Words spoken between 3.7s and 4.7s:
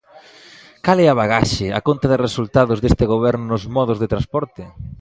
modos de transporte?